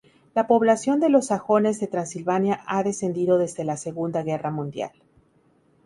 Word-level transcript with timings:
La 0.33 0.47
población 0.47 0.99
de 0.99 1.09
los 1.09 1.27
sajones 1.27 1.79
de 1.79 1.85
Transilvania 1.85 2.63
ha 2.65 2.81
descendido 2.81 3.37
desde 3.37 3.63
la 3.65 3.77
Segunda 3.77 4.23
Guerra 4.23 4.49
Mundial. 4.49 4.91